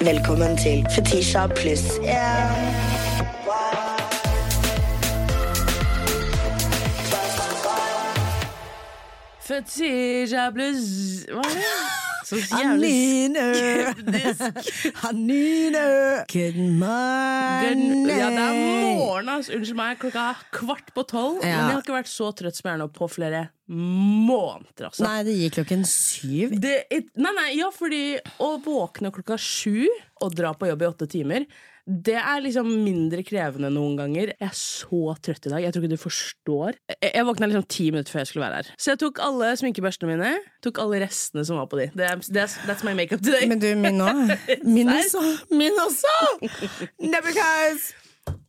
[0.00, 2.56] Velkommen til Fetisha pluss én.
[9.40, 12.05] Fetisha blues Hva er det?
[12.26, 14.70] Så jævlig skeptisk.
[15.04, 15.82] Hanine,
[16.26, 18.08] good morning.
[18.10, 19.54] Ja, det er morgen, altså.
[19.54, 20.00] Unnskyld meg.
[20.02, 21.38] Klokka er kvart på tolv.
[21.44, 21.52] Ja.
[21.52, 24.88] Men jeg har ikke vært så trøtt som jeg er nå på flere måneder.
[24.88, 25.06] Altså.
[25.06, 26.58] Nei, det gikk klokken syv.
[26.66, 26.74] Det,
[27.14, 28.02] nei, nei, ja, fordi
[28.42, 31.46] å våkne klokka sju og dra på jobb i åtte timer
[31.86, 34.32] det er liksom mindre krevende noen ganger.
[34.34, 35.62] Jeg er så trøtt i dag.
[35.62, 36.78] Jeg tror ikke du forstår.
[36.90, 38.70] Jeg, jeg våkna liksom ti minutter før jeg skulle være her.
[38.74, 40.32] Så jeg tok alle sminkebørstene mine.
[40.66, 41.86] Tok alle restene som var på de.
[41.94, 43.46] Det det that's my makeup today.
[43.46, 44.34] Men du, min òg.
[44.76, 45.22] Min også.
[45.54, 46.16] Min også!
[47.06, 47.22] No,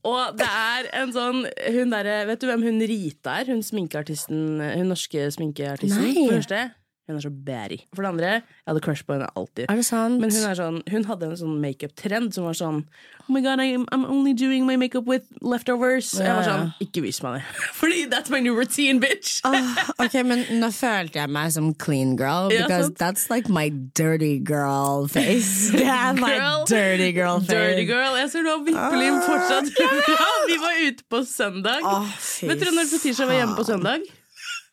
[0.07, 3.53] Og det er en sånn hun der, Vet du hvem hun Rita er?
[3.53, 6.09] Hun sminkeartisten Hun norske sminkeartisten.
[6.33, 6.65] Nei.
[7.07, 7.77] Hun er så bærig.
[7.95, 9.65] For det andre, jeg hadde crush på henne alltid.
[9.71, 10.19] Er det sant?
[10.19, 12.81] Men hun, er sånn, hun hadde en sånn makeup-trend som var sånn
[13.27, 16.13] Oh my god, I'm, I'm only doing my makeup with leftovers.
[16.15, 16.47] Jeg var Ja, ja.
[16.47, 17.41] sånn, Ikke vis meg det.
[17.79, 19.41] Fordi that's my new routine, bitch!
[19.47, 19.55] oh,
[20.03, 23.67] ok, men nå følte jeg meg som clean girl, because ja, that's like my
[23.99, 25.71] dirty girl face.
[25.75, 26.35] Det er my
[26.67, 27.51] dirty girl face.
[27.55, 28.15] Dirty girl.
[28.19, 29.71] Jeg ser du har vippelim fortsatt.
[29.79, 31.83] Ja, Vi var ute på søndag.
[31.83, 32.07] Oh,
[32.47, 34.07] Vet dere når Fetisha var hjemme på søndag?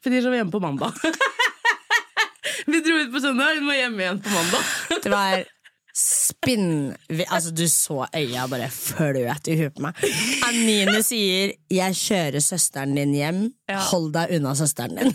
[0.04, 0.94] Fetisha var hjemme på mandag.
[2.66, 4.62] Vi dro ut på søndag, hun var hjemme igjen på mandag.
[5.04, 5.44] Det var
[5.94, 6.94] spinn...
[7.28, 10.00] Altså, du så øya bare fløt i huet på meg.
[10.48, 13.44] Anine sier 'jeg kjører søsteren din hjem'.
[13.90, 15.14] Hold deg unna søsteren din.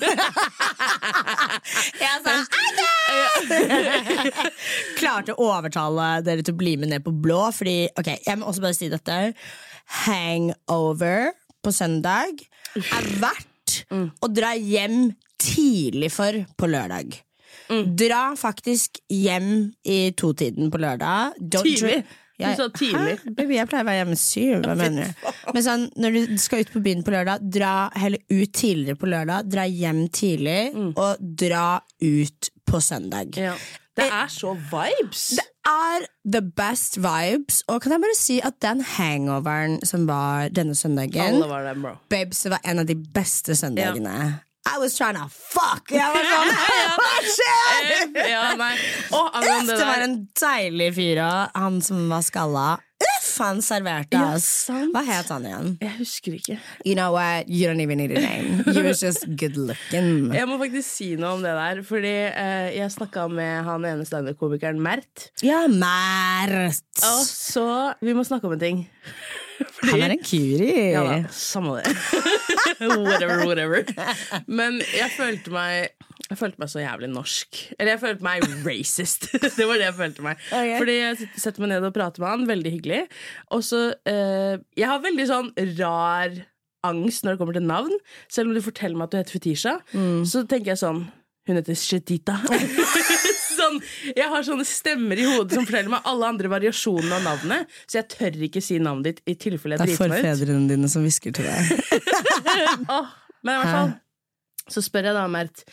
[2.03, 2.37] jeg sa!
[4.99, 8.47] Klarte å overtale dere til å bli med ned på blå, fordi ok, jeg må
[8.47, 9.19] også bare si dette.
[10.05, 11.33] Hangover
[11.65, 12.39] på søndag
[12.79, 15.09] er verdt å dra hjem
[15.41, 17.19] tidlig for på lørdag.
[17.69, 21.37] Dra faktisk hjem i totiden på lørdag.
[21.39, 22.03] Don't Tidlig?
[22.39, 23.17] Jeg, Du sa tidlig.
[23.35, 24.61] Baby, jeg pleier å være hjemme syv.
[24.63, 25.31] Hva mener du?
[25.51, 29.09] Men sånn, når du skal ut på byen på lørdag, dra heller ut tidligere på
[29.11, 29.49] lørdag.
[29.51, 33.35] Dra hjem tidlig, og dra ut på søndag.
[33.35, 33.57] Ja.
[33.99, 35.23] Det er så vibes.
[35.35, 37.63] Det er the best vibes.
[37.67, 41.97] Og kan jeg bare si at den hangoveren som var denne søndagen var bro.
[42.07, 44.39] Babes, det var en av de beste søndagene.
[44.69, 45.89] I was trying to fuck!
[45.89, 46.51] Jeg var sånn,
[46.99, 48.11] hva skjer?
[48.29, 48.75] Ja, nei.
[49.09, 51.57] Å, Uff, det det var en deilig fyr òg.
[51.57, 52.67] Han som var skalla.
[52.99, 54.47] Uff, han serverte oss.
[54.67, 55.69] Ja, Hva het han igjen?
[55.79, 56.57] Jeg husker ikke.
[56.83, 57.47] You know what?
[57.47, 58.63] You don't even need a name.
[58.67, 60.27] You was just good looking.
[60.37, 61.79] Jeg må faktisk si noe om det der.
[61.87, 65.29] Fordi uh, jeg snakka med han ene standup-komikeren Mert.
[65.45, 66.83] Ja, Mert.
[67.07, 67.69] Og så
[68.03, 68.83] Vi må snakke om en ting.
[69.79, 70.69] Fordi- Han er en kuri.
[70.93, 71.95] Ja da, samme det.
[73.07, 73.83] whatever, whatever.
[74.47, 75.89] Men jeg følte meg
[76.29, 77.59] Jeg følte meg så jævlig norsk.
[77.79, 79.29] Eller jeg følte meg racist.
[79.57, 80.41] det var det jeg følte meg.
[80.51, 80.75] Okay.
[80.77, 83.01] Fordi jeg setter meg ned og prater med han, veldig hyggelig.
[83.55, 85.49] Og så eh, Jeg har veldig sånn
[85.79, 86.37] rar
[86.87, 87.95] angst når det kommer til navn.
[88.31, 89.73] Selv om du forteller meg at du heter Fetisha,
[90.29, 91.01] så tenker jeg sånn
[91.49, 92.37] Hun heter Shetita.
[93.79, 93.87] Sånn,
[94.19, 98.01] jeg har sånne stemmer i hodet som forteller meg alle andre variasjoner av navnet, så
[98.01, 100.29] jeg tør ikke si navnet ditt i tilfelle jeg Det er driter meg ut.
[100.29, 101.73] forfedrene dine som hvisker til deg.
[102.99, 103.09] oh,
[103.43, 103.97] men i hvert fall
[104.69, 105.63] så spør jeg da Mert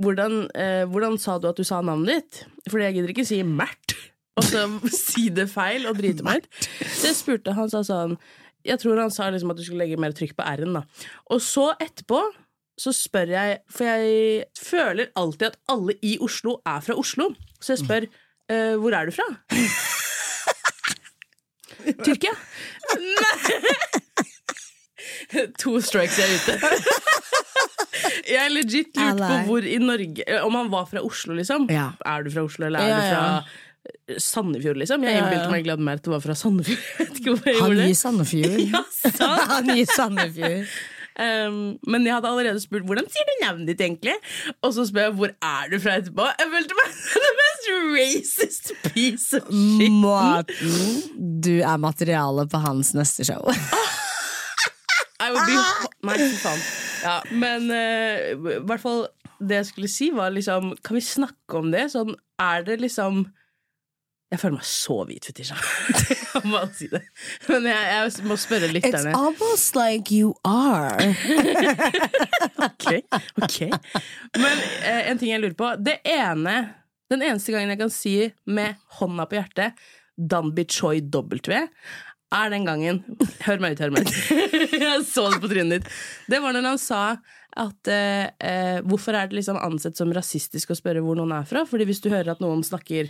[0.00, 2.38] hvordan, eh, hvordan sa du at du sa navnet ditt?
[2.70, 3.96] Fordi jeg gidder ikke si Mert
[4.36, 6.66] og så si det feil og drite meg ut.
[6.84, 8.18] Så jeg spurte, han sa sånn
[8.66, 10.80] Jeg tror han sa liksom at du skulle legge mer trykk på R-en.
[10.80, 10.84] da
[11.32, 12.20] Og så etterpå
[12.76, 17.30] så spør jeg For jeg føler alltid at alle i Oslo er fra Oslo.
[17.60, 19.28] Så jeg spør uh, hvor er du fra?
[22.04, 22.34] Tyrkia?
[25.60, 26.54] To strikes, jeg er ute.
[28.26, 31.66] Jeg legit lurte på hvor i Norge Om han var fra Oslo, liksom.
[31.72, 31.86] Ja.
[32.06, 33.10] Er du fra Oslo, eller er Ja, du ja.
[33.14, 33.26] fra
[34.22, 35.04] Sandefjord, liksom?
[35.06, 36.80] Jeg innbilte meg egentlig at du var fra Sandefjord.
[37.60, 37.94] Han gir.
[37.98, 38.60] Sandefjord.
[39.50, 40.66] Han gir Sandefjord.
[41.16, 44.16] Um, men jeg hadde allerede spurt hvordan sier du navnet ditt egentlig.
[44.60, 46.26] Og så spør jeg hvor er du fra etterpå.
[46.42, 49.96] Jeg følte meg det the mest racist piece of shit.
[50.02, 53.42] Måten du er materiale på hans neste show.
[55.16, 55.56] I would be
[56.06, 56.60] Nei, fy faen.
[57.00, 59.06] Ja, men uh, i hvert fall
[59.40, 61.88] det jeg skulle si, var liksom Kan vi snakke om det?
[61.92, 63.26] Sånn, er det liksom
[64.26, 65.56] Jeg føler meg så hvit, Fetisha.
[66.34, 67.02] Jeg må si det.
[67.46, 70.98] Men jeg, jeg må spørre It's almost like you are.
[72.66, 72.86] Ok,
[73.42, 73.58] ok
[74.36, 76.54] Men eh, en ting jeg lurer på Det ene
[77.12, 78.14] Den eneste gangen jeg kan si
[78.48, 79.80] med hånda på hjertet
[80.16, 81.38] Danby Choi W
[82.34, 83.02] er den gangen
[83.46, 84.14] Hør meg ut, hør meg ut.
[84.86, 85.92] Jeg så det på trynet ditt.
[86.30, 87.02] Det var når han sa
[87.56, 91.46] at eh, eh, hvorfor er det liksom ansett som rasistisk å spørre hvor noen er
[91.48, 91.64] fra?
[91.68, 93.08] Fordi hvis du hører at noen snakker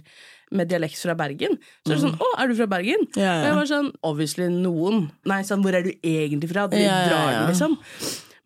[0.55, 3.41] med dialekt fra Bergen, så er det sånn 'Å, er du fra Bergen?' Ja, ja.
[3.41, 5.11] Og jeg var sånn Obviously noen.
[5.27, 7.79] Nei, sånn 'Hvor er du egentlig fra?' De Ja, ja, drar den, liksom.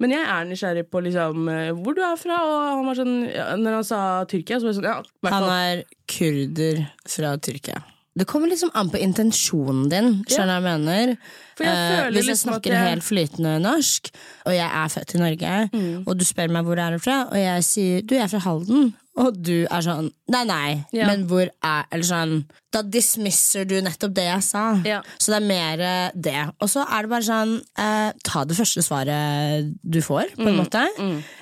[0.00, 3.17] Men jeg er nysgjerrig på liksom, eh, hvor du er fra, og han var sånn
[3.29, 7.82] ja, Når han sa Tyrkia, så var jeg sånn Ja, Han er kurder fra Tyrkia.
[8.18, 10.08] Det kommer liksom an på intensjonen din.
[10.28, 11.12] Skjønner jeg mener?
[11.56, 14.10] For jeg Eh, føler hvis jeg liksom at snakker jeg- helt flytende norsk,
[14.46, 16.04] og jeg er født i Norge, Mm.
[16.06, 18.38] og du spør meg hvor jeg er fra, og jeg sier du jeg er fra
[18.38, 21.06] Halden, og du er sånn nei, nei, Ja.
[21.11, 24.62] men hvor er Eller sånn Da dismisser du nettopp det jeg sa.
[24.87, 25.00] Ja.
[25.19, 26.34] Så det er mer det.
[26.62, 30.55] Og så er det bare sånn eh, ta det første svaret du får, på en
[30.55, 30.61] Mm.
[30.62, 30.84] måte.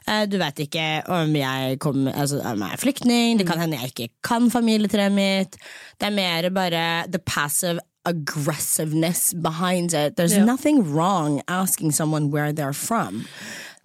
[0.09, 3.51] Eh, du vet ikke om jeg, kommer, altså, om jeg er flyktning, det Mm.
[3.53, 5.57] kan hende jeg ikke kan familietreet mitt.
[6.01, 10.17] Det er mer bare the passive aggressiveness behind it.
[10.17, 10.45] There's Ja.
[10.45, 13.27] nothing wrong asking someone where they're from.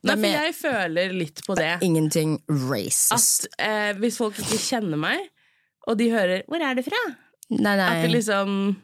[0.03, 1.71] Nei, for jeg føler litt på det.
[1.85, 2.37] ingenting
[2.69, 3.47] racist.
[3.57, 5.29] At eh, hvis folk ikke kjenner meg,
[5.87, 7.03] og de hører 'Hvor er du fra?'
[7.49, 8.03] nei, nei.
[8.03, 8.75] At liksom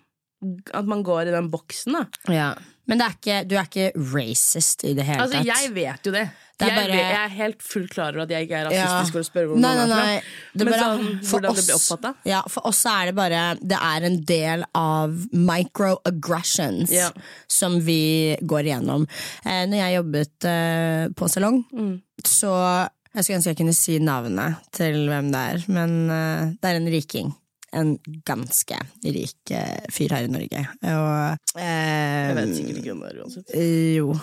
[0.73, 2.05] At man går i den boksen, da.
[2.31, 2.53] ja.
[2.87, 5.45] Men det er ikke, du er ikke racist i det hele Altså, tatt.
[5.45, 6.29] jeg vet jo det.
[6.67, 9.27] Jeg, bare- jeg er helt fullt klar over at jeg ikke er rasistisk for å
[9.29, 10.31] spørre hvor Nei, noen nei, er fra.
[10.53, 12.11] Det er Men sånn, for oss, det blir oppfatta.
[12.27, 17.09] Ja, for oss er det bare Det er en del av microaggressions Ja.
[17.47, 19.07] som vi går igjennom.
[19.45, 22.01] Eh, når jeg jobbet eh, på salong, Mm.
[22.25, 26.69] så Jeg skulle ønske jeg kunne si navnet til hvem det er, men eh, det
[26.69, 27.31] er en riking.
[27.73, 30.61] En ganske rik eh, fyr her i Norge.
[30.83, 33.49] Og eh, Jeg vet sikkert ikke hvem det er uansett.
[33.55, 34.13] eh, Jo.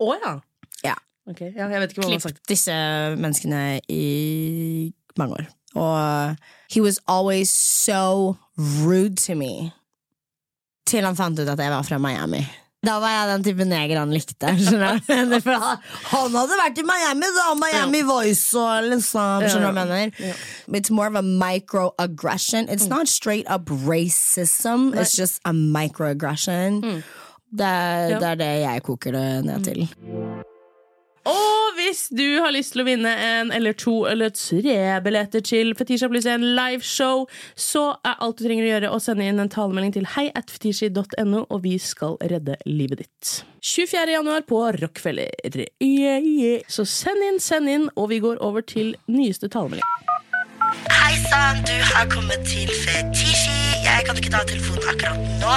[0.00, 0.34] Å ja.
[0.84, 0.94] Ja.
[1.30, 1.52] Okay.
[1.56, 1.68] ja.
[2.20, 2.40] Sagt.
[2.48, 2.72] disse
[3.16, 5.46] menneskene i mange år.
[5.78, 6.36] Og
[6.72, 9.70] he was always so rude to me.
[10.86, 12.40] Til han fant ut at jeg var fra Miami.
[12.82, 14.48] Da var jeg den type neger han likte.
[14.64, 17.44] For han han hadde vært i Miami, da!
[17.60, 20.14] Miami Voice og liksom Skjønner du hva jeg mener?
[20.18, 20.32] Ja.
[20.80, 22.70] It's more of a microaggression.
[22.72, 24.94] It's not straight up racism.
[24.96, 26.80] It's just a microaggression.
[27.52, 28.18] Det, er- Ja.
[28.18, 29.88] det er det jeg koker det ned til.
[31.28, 35.74] Og hvis du har lyst til å vinne en eller to eller tre billetter til
[35.76, 39.52] Fetisha pluss en liveshow, så er alt du trenger å gjøre å sende inn en
[39.52, 43.32] talemelding til heiatfetishi.no, og vi skal redde livet ditt.
[43.60, 44.16] 24.
[44.16, 45.28] januar på Rockefeller.
[45.84, 46.64] Yeah, yeah.
[46.68, 49.84] Så send inn, send inn, og vi går over til nyeste talemelding.
[50.70, 55.54] Hei sann, du har kommet til Fetisha Jeg kan ikke ta telefonen akkurat nå,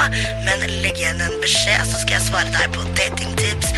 [0.48, 3.69] men legg igjen en beskjed, så skal jeg svare deg på datingtips,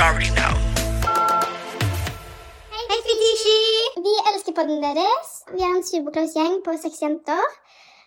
[0.00, 0.54] already know.
[2.72, 3.58] Hei, Fetishi!
[4.04, 5.32] Vi elsker podden deres.
[5.52, 7.42] Vi er en superklass gjeng på seks jenter.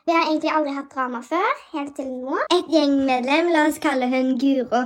[0.03, 2.35] Vi har egentlig aldri hatt drama før, helt til nå.
[2.51, 4.81] Et gjengmedlem, la oss kalle hun Guro.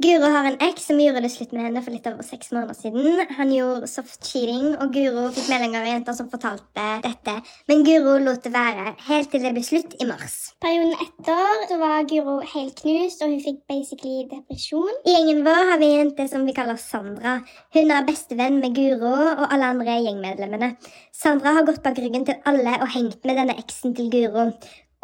[0.00, 2.78] Guro har en eks som gjorde det slutt med henne for litt over seks måneder
[2.78, 3.20] siden.
[3.36, 7.34] Han gjorde soft cheating, og Guro fikk meldinger av jenter som fortalte dette.
[7.68, 10.38] Men Guro lot det være, helt til det ble slutt i mars.
[10.64, 14.88] Perioden etter så var Guro helt knust, og hun fikk basically depresjon.
[15.04, 17.42] I gjengen vår har vi en jente som vi kaller Sandra.
[17.76, 20.72] Hun er bestevenn med Guro og alle andre gjengmedlemmene.
[21.22, 24.48] Sandra har gått bak ryggen til alle og hengt med denne eksen til Guro.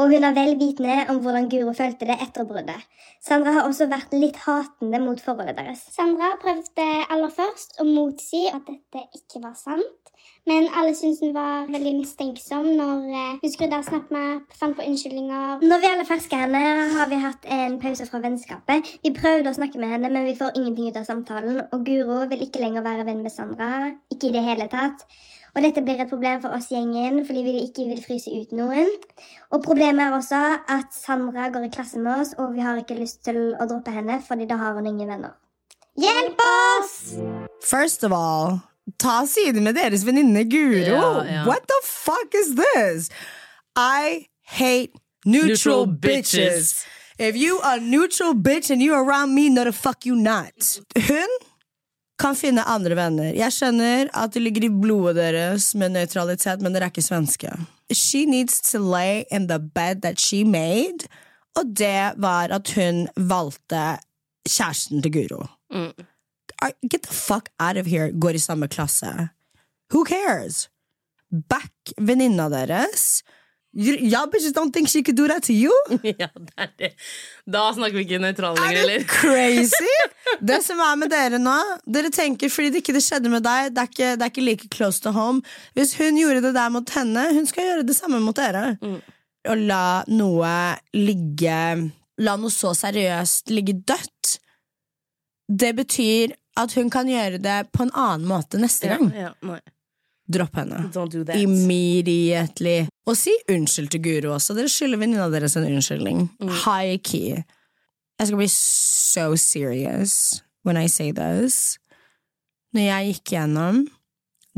[0.02, 2.80] Og hun er vel vitende om hvordan Guro følte det etter bruddet.
[3.22, 5.84] Sandra har også vært litt hatende mot forholdet deres.
[5.94, 10.10] Sandra prøvde aller først å motsi at dette ikke var sant.
[10.48, 14.86] Men alle syntes hun var veldig mistenksom når eh, hun skrudde av SnapMap, fant på
[14.88, 15.64] unnskyldninger.
[15.68, 16.62] Når vi alle fersker henne,
[16.94, 18.94] har vi hatt en pause fra vennskapet.
[19.04, 21.60] Vi prøvde å snakke med henne, men vi får ingenting ut av samtalen.
[21.68, 23.90] Og Guro vil ikke lenger være venn med Sandra.
[24.14, 25.04] Ikke i det hele tatt.
[25.56, 28.88] Og dette blir et problem for oss gjengen, fordi vi ikke vil fryse ut noen.
[29.50, 32.98] Og problemet er også at Sandra går i klasse med oss, og vi har ikke
[33.00, 35.36] lyst til å droppe henne, fordi da har hun ingen venner.
[35.98, 36.92] Hjelp oss!
[37.64, 38.60] First of all,
[38.98, 40.78] ta side med deres venninne Guro.
[40.84, 41.44] Ja, ja.
[41.46, 43.08] What the fuck is this?
[43.76, 44.92] I hate
[45.26, 46.34] neutral, Neutral bitches.
[46.34, 46.84] bitches.
[47.18, 50.78] If you a neutral bitch and you around me, no the fuck you not.
[51.08, 51.28] Hun
[52.18, 53.32] kan finne andre venner.
[53.34, 57.50] Jeg skjønner at det ligger i blodet deres med nøytralitet, men dere er ikke svenske.
[57.92, 61.06] She needs to lay in the bed that she made,
[61.56, 63.98] og det var at hun valgte
[64.48, 65.44] kjæresten til Guro.
[65.74, 65.92] Are-
[66.90, 69.30] Get the fuck out of here, går i samme klasse.
[69.92, 70.68] Who cares?
[71.30, 73.22] Back venninna deres.
[73.78, 75.72] Yeah, bitches don't think she could do that to you?
[76.02, 76.88] Ja, det er det.
[77.46, 79.04] Da snakker vi ikke nøytrale lenger, Er eller?
[79.04, 79.92] du crazy?
[80.40, 81.54] Det som er med dere nå
[81.86, 84.46] Dere tenker fordi det ikke det skjedde med deg, det er, ikke, det er ikke
[84.48, 85.42] like close to home.
[85.76, 88.74] Hvis hun gjorde det der mot henne, hun skal gjøre det samme mot dere.
[89.48, 90.56] Å la noe
[90.96, 91.60] ligge
[92.18, 94.38] La noe så seriøst ligge dødt,
[95.48, 99.10] det betyr at hun kan gjøre det på en annen måte neste gang.
[99.14, 99.58] Ja, ja,
[100.28, 100.82] Dropp henne.
[100.92, 101.06] Do.
[101.32, 102.82] Immediately.
[103.08, 104.52] Og si unnskyld til Guro også.
[104.58, 106.26] Dere skylder venninna deres en unnskyldning.
[106.42, 106.50] Mm.
[106.66, 107.38] High key.
[108.18, 111.78] Jeg skal bli so serious when I say this.
[112.76, 113.86] Når jeg gikk gjennom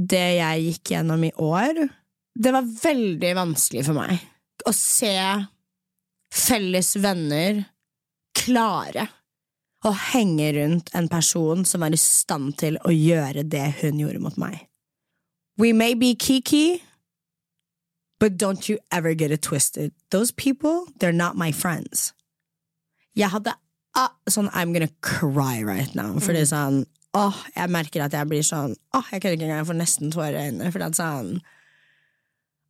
[0.01, 1.85] det jeg gikk gjennom i år,
[2.35, 4.19] det var veldig vanskelig for meg
[4.67, 5.15] å se
[6.35, 7.63] felles venner
[8.37, 9.07] klare
[9.87, 14.21] å henge rundt en person som var i stand til å gjøre det hun gjorde
[14.23, 14.67] mot meg.
[15.57, 16.83] We may be kiki,
[18.19, 19.93] but don't you ever get it twisted.
[20.11, 22.13] Those people, they're not my friends.
[23.17, 23.57] Jeg hadde
[23.97, 26.19] ah, sånn I'm gonna cry right now.
[26.21, 29.49] For det er sånn Åh, jeg merker at jeg blir sånn Åh, jeg kunne ikke
[29.49, 30.71] engang få nesten tårer i øynene.
[30.71, 31.33] For det er sånn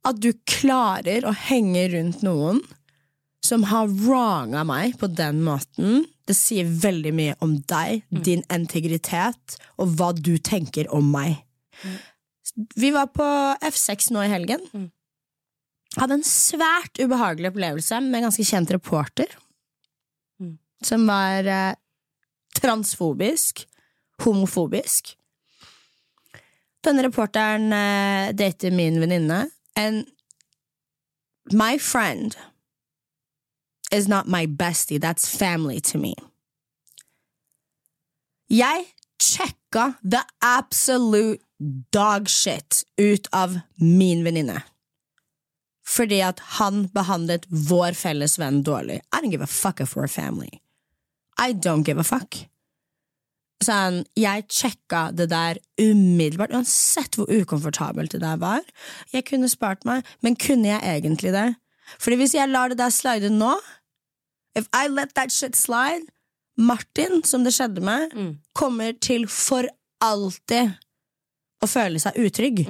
[0.08, 2.62] At du klarer å henge rundt noen
[3.44, 9.56] som har wronga meg på den måten, det sier veldig mye om deg, din integritet,
[9.80, 11.40] og hva du tenker om meg.
[12.76, 13.26] Vi var på
[13.70, 14.90] F6 nå i helgen.
[15.96, 19.32] Hadde en svært ubehagelig opplevelse med en ganske kjent reporter.
[20.86, 21.74] Som var eh,
[22.56, 23.64] transfobisk,
[24.22, 25.16] homofobisk.
[26.84, 29.42] Denne reporteren eh, dater min venninne.
[29.76, 30.06] And
[31.52, 32.36] my friend
[33.90, 35.00] is not my bestie.
[35.00, 36.14] That's family to me.
[38.48, 38.86] Jeg
[39.20, 41.40] sjekka the absolute
[41.92, 44.62] dogshit ut av min venninne.
[45.90, 49.00] Fordi at han behandlet vår felles venn dårlig.
[49.12, 50.60] I don't give a fuck if we're family.
[51.38, 52.46] I don't give a fuck.
[53.60, 58.64] Sånn, jeg sjekka det der umiddelbart, uansett hvor ukomfortabelt det der var.
[59.12, 61.48] Jeg kunne spart meg, men kunne jeg egentlig det?
[62.00, 63.52] Fordi hvis jeg lar det der slide nå,
[64.54, 66.02] if I let that shit slide,
[66.56, 68.10] Martin, som det skjedde med,
[68.52, 69.68] kommer til for
[70.02, 70.74] alltid
[71.62, 72.64] å føle seg utrygg.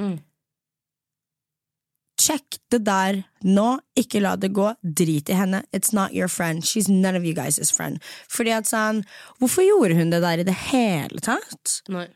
[2.20, 6.62] Sjekk det der nå, ikke la det gå, drit i henne, it's not your friend,
[6.62, 7.98] she's none of you guys' friend.
[8.28, 9.04] Fordi at sånn,
[9.40, 11.80] hvorfor gjorde hun det der i det hele tatt?
[11.88, 12.08] Nei.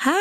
[0.00, 0.16] Hæ?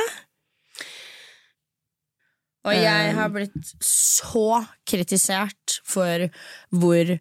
[2.68, 6.28] Og jeg har blitt så kritisert for
[6.75, 7.16] hvor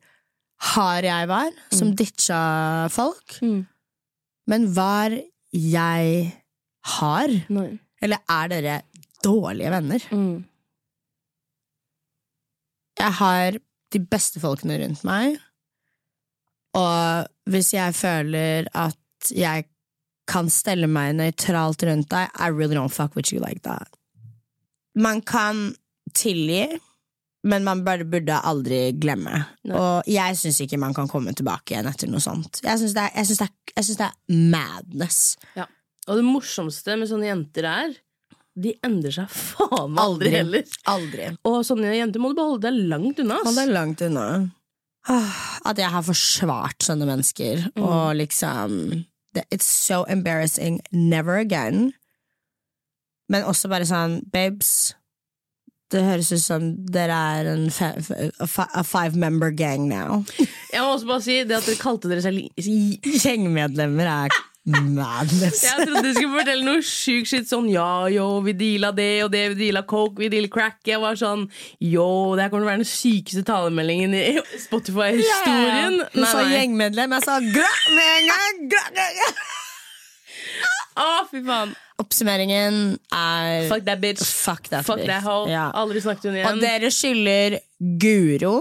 [0.59, 2.41] hard jeg var, som ditcha
[2.93, 3.39] folk.
[3.45, 3.63] Mm.
[4.51, 5.15] Men var
[5.53, 6.33] jeg
[6.99, 7.37] hard?
[7.53, 7.71] Nei.
[8.03, 8.77] Eller er dere
[9.25, 10.07] dårlige venner?
[10.15, 10.45] Mm.
[12.99, 13.59] Jeg har
[13.95, 15.39] de beste folkene rundt meg,
[16.77, 19.65] og hvis jeg føler at jeg
[20.29, 23.89] kan stelle meg nøytralt rundt deg, I really don't fuck with you like that.
[24.95, 25.75] Man kan
[26.15, 26.79] tilgi,
[27.47, 29.45] men man bare burde aldri glemme.
[29.71, 32.61] Og jeg syns ikke man kan komme tilbake igjen etter noe sånt.
[32.65, 35.21] Jeg syns det, det, det er madness.
[35.59, 35.69] Ja.
[36.09, 37.97] Og det morsomste med sånne jenter er
[38.59, 40.79] de endrer seg faen meg aldri heller.
[40.91, 41.29] Aldri.
[41.47, 43.39] Og sånne jenter må du beholde deg langt unna.
[43.47, 44.27] Det er langt unna.
[45.09, 49.07] At jeg har forsvart sånne mennesker, og liksom
[49.55, 50.81] It's so embarrassing.
[50.91, 51.93] Never again.
[53.31, 54.97] Men også bare sånn, babes
[55.89, 60.21] Det høres ut som dere er en fe, fe, a five member gang now.
[60.75, 64.37] Jeg må også bare si det at dere kalte dere selv Gjengmedlemmer er
[64.69, 65.63] madness.
[65.67, 69.33] Jeg trodde du skulle fortelle noe sjukt shit sånn ja, yo, vi deala det og
[69.33, 70.79] det, vi deala coke, vi deala crack.
[70.89, 71.47] Jeg var sånn
[71.81, 74.27] yo, det her kommer til å være den sykeste talemeldingen i
[74.69, 76.03] Spotify-historien.
[76.13, 79.05] Hun sa gjengmedlem, jeg sa gra med en gang!
[80.99, 81.77] Å, fy faen.
[81.99, 84.23] Oppsummeringen er Fuck that bitch.
[84.23, 85.11] Fuck that Fuck bitch.
[85.11, 85.49] that hoe.
[85.51, 85.69] Ja.
[85.75, 87.59] Aldri snakket hun Og dere skylder
[87.99, 88.55] Guro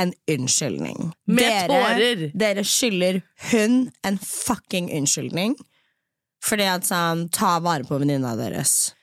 [0.00, 1.10] en unnskyldning.
[1.28, 2.24] Med dere, tårer.
[2.32, 3.20] Dere skylder
[3.50, 5.58] hun en fucking unnskyldning.
[6.42, 8.94] Fordi at sånn, ta vare på venninna deres.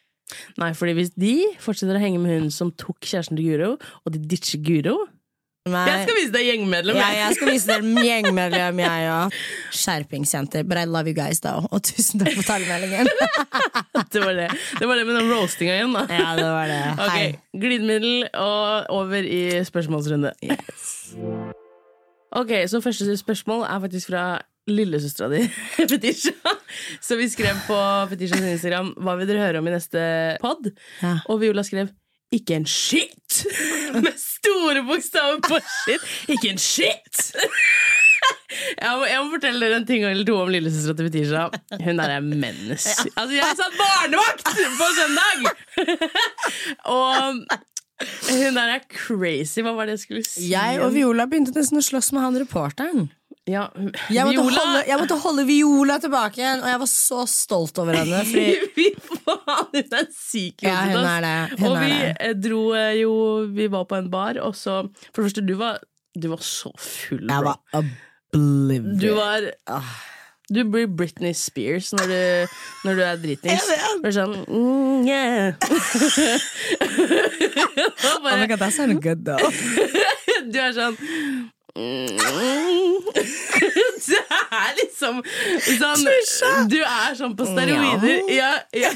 [0.60, 3.70] Nei, fordi hvis de fortsetter å henge med hun som tok kjæresten til Guro,
[4.04, 4.98] og de ditcher Guro
[5.74, 5.84] Nei.
[5.90, 7.00] Jeg skal vise deg gjengmedlem!
[7.00, 7.36] ja, jeg.
[7.38, 9.38] skal vise dere gjengmedlem, jeg òg.
[9.80, 10.66] Skjerpingsjenter.
[10.70, 11.68] But I love you guys, though.
[11.72, 13.10] Og tusen takk for talemeldingen.
[14.14, 14.48] Det var det.
[14.80, 16.06] Det var det med den roastinga igjen, da.
[16.10, 16.80] ja, det var det.
[16.96, 17.26] Ok, Hei.
[17.62, 20.32] Glidemiddel og over i spørsmålsrunde.
[22.40, 24.24] Ok, Så første spørsmål er faktisk fra
[24.70, 25.44] lillesøstera di,
[25.92, 26.34] Fetisha.
[27.02, 27.78] Så vi skrev på
[28.12, 30.02] Fetishas Instagram hva vil dere høre om i neste
[30.44, 30.70] pod.
[31.02, 31.16] Ja.
[31.30, 31.90] Og Viola skrev
[32.32, 33.46] 'ikke en shit'!
[34.06, 36.02] Med store bokstaver på shit.
[36.30, 37.24] Ikke en shit!
[38.82, 41.44] Jeg må, jeg må fortelle dere en ting eller to om lillesøstera til Fetisha.
[41.86, 42.88] Hun der er mennes.
[43.14, 45.46] Altså, jeg satt barnevakt på søndag!
[46.98, 47.46] Og
[48.30, 49.62] hun der er crazy.
[49.64, 50.50] Hva var det jeg skulle si?
[50.52, 53.08] Jeg og Viola begynte nesten å slåss med han reporteren.
[53.50, 53.64] Ja,
[54.14, 57.94] Jeg måtte, holde, jeg måtte holde Viola tilbake igjen, og jeg var så stolt over
[58.00, 58.20] henne.
[58.28, 58.44] Fy
[59.00, 60.58] faen, hun er syk.
[60.66, 61.38] Ja, hun er det.
[61.62, 62.12] Hun og vi det.
[62.20, 63.14] eh, dro eh, jo
[63.56, 64.74] Vi var på en bar, og så
[65.10, 65.76] For det første, du var,
[66.16, 69.02] du var så full, jeg var oblivious.
[69.02, 69.40] Du var
[70.50, 72.48] Du blir Britney Spears når du,
[72.86, 73.64] når du er dritings.
[74.02, 75.54] Du er sånn mm, yeah.
[78.24, 79.38] bare, Oh my God, that sounded good, though.
[80.52, 80.98] du er sånn
[81.80, 83.00] mm.
[84.10, 85.20] Du er liksom
[85.80, 88.22] sånn Du er sånn på steroider.
[88.34, 88.92] Ja, ja.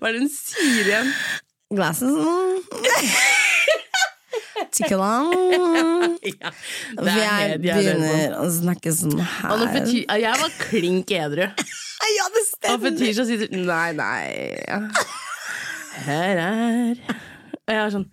[0.00, 1.10] Hva er det hun sier igjen?
[1.76, 2.14] Glasses.
[4.76, 6.50] Ja,
[6.96, 7.74] det Vi er er helt jævlig.
[7.76, 9.90] begynner å snakke sånn Og her.
[10.22, 11.46] Jeg var klink edru.
[12.06, 12.82] Ja, det Og stemmer.
[12.92, 14.26] Fetisha sitter Nei, nei
[16.06, 18.04] Her er Og jeg er sånn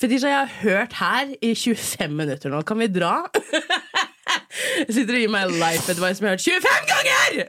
[0.00, 2.62] Fetisha, jeg har hørt her i 25 minutter nå.
[2.66, 3.12] Kan vi dra?
[4.84, 7.30] Jeg sitter og gir meg life advice som jeg har hørt 25 ganger!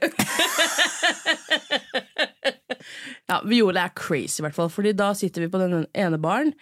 [3.26, 4.68] Ja, Viola er crazy, i hvert fall.
[4.70, 6.52] Fordi da sitter vi på den ene baren,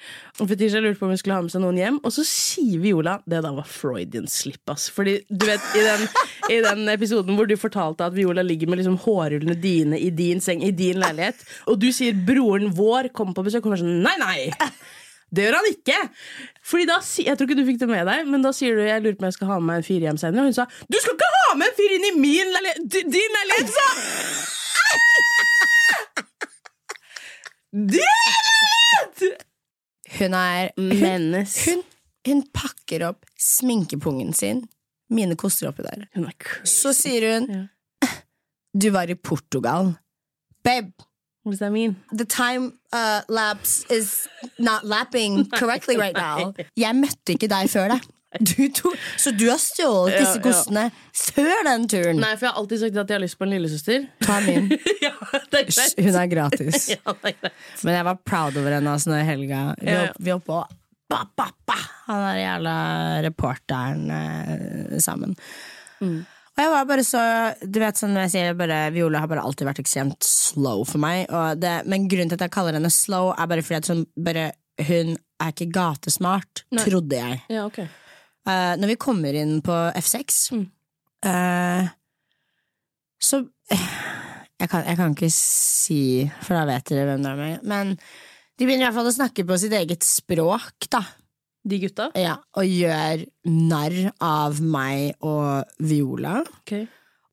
[0.41, 2.81] og Fetisha lurte på om hun skulle ha med seg noen hjem, og så sier
[2.81, 4.89] Viola Det da var Freudian slip, ass.
[4.95, 6.09] Fordi du vet, i den,
[6.49, 10.41] i den episoden hvor du fortalte at Viola ligger med liksom hårrullene dine i din
[10.45, 14.01] seng, i din leilighet, og du sier 'broren vår kommer på besøk', hun er sånn
[14.07, 14.41] Nei, nei!
[15.35, 15.99] Det gjør han ikke!
[16.65, 19.03] Fordi da, Jeg tror ikke du fikk det med deg, men da sier du jeg
[19.05, 20.45] lurer på om jeg skal ha med meg en fyr hjem senere.
[20.45, 23.01] Og hun sa du skal ikke ha med en fyr inn i min leilighet!
[23.15, 23.89] Din leilighet, sa!
[27.73, 29.45] Din leilighet!
[30.19, 31.57] Hun er Mennes.
[31.67, 31.81] hun,
[32.29, 34.63] hun pakker opp sminkepungen sin.
[35.11, 36.07] Mine koster oppi der.
[36.15, 36.71] Hun er crazy.
[36.81, 37.65] Så sier hun Ja.
[38.75, 39.93] Du var i Portugal.
[40.67, 40.91] Babe,
[41.45, 41.97] What does that mean?
[42.11, 44.27] the time uh, lapse is
[44.59, 46.55] not lapping correctly right now.
[46.77, 48.01] Jeg møtte ikke deg før det.
[48.41, 52.19] Du to, så du har stjålet disse kostene før den turen.
[52.19, 54.09] Nei, for jeg har alltid sagt at jeg har lyst på en lillesøster.
[54.25, 54.73] Ta min.
[55.05, 55.13] ja,
[55.55, 55.69] er.
[56.01, 56.89] Hun er gratis.
[56.97, 57.53] Ja, er.
[57.85, 59.61] Men jeg var proud over henne altså, når helga.
[59.79, 60.11] Vi Ja, ja.
[60.19, 60.63] vi var på
[61.13, 61.77] ba, ba, ba.
[62.09, 62.75] Han der jævla
[63.29, 65.37] reporteren eh, sammen.
[66.01, 66.25] Mm.
[66.55, 67.21] Og jeg var bare så
[67.67, 71.03] Du vet sånn når jeg sier bare, Viola har bare alltid vært ekstremt slow for
[71.03, 71.27] meg.
[71.59, 74.45] Det, men grunnen til at jeg kaller henne slow, er bare fordi at sånn, bare,
[74.87, 76.85] hun er ikke gatesmart, Nei.
[76.87, 77.41] trodde jeg.
[77.51, 77.89] Ja, okay.
[78.47, 80.65] uh, når vi kommer inn på F6 Mm.
[81.27, 81.91] uh,
[83.19, 83.43] Så
[83.75, 85.99] jeg kan, jeg kan ikke si,
[86.45, 87.59] for da vet dere hvem det er.
[87.67, 91.03] Men de begynner i hvert fall å snakke på sitt eget språk, da.
[91.65, 92.11] De gutta?
[92.21, 96.43] Ja, og gjør narr av meg og Viola.
[96.61, 96.85] Okay.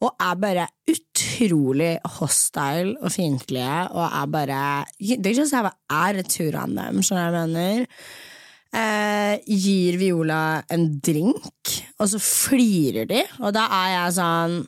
[0.02, 4.62] Og er bare utrolig hostile og fiendtlige, og er bare
[4.98, 7.88] They just have an attitude on them, skjønner du hva jeg mener?
[8.72, 10.42] Eh, gir Viola
[10.72, 14.62] en drink, og så flirer de, og da er jeg sånn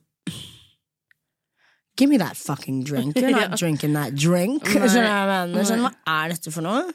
[1.95, 3.15] Give me that fucking drink.
[3.15, 3.55] You're not Ja.
[3.55, 4.63] drinking that drink.
[4.65, 5.67] Skjønner du hva jeg mener?
[5.69, 6.87] Sånn, hva er dette for noe?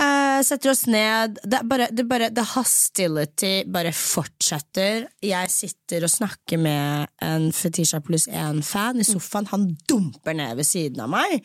[0.00, 1.38] Eh, setter oss ned.
[1.44, 5.08] Det, bare, det, bare, the hostility bare fortsetter.
[5.24, 9.50] Jeg sitter og snakker med en Fetisha pluss én-fan i sofaen.
[9.52, 11.44] Han dumper ned ved siden av meg.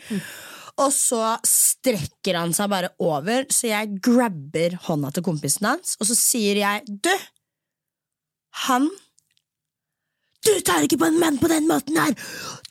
[0.79, 6.09] Og så strekker han seg bare over, så jeg grabber hånda til kompisen hans, og
[6.09, 7.13] så sier jeg Du!
[8.65, 8.89] Han
[10.45, 12.11] Du tar ikke på en mann på den måten her!